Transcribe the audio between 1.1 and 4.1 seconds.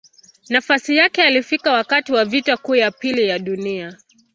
alifika wakati wa Vita Kuu ya Pili ya Dunia.